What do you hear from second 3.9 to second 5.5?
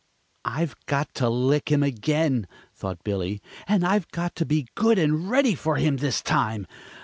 got to be good and